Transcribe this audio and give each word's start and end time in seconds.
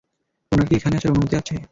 উনার 0.51 0.67
কি 0.67 0.73
এখানে 0.75 0.95
আসার 0.97 1.11
অনুমতি 1.11 1.35
আছে? 1.37 1.55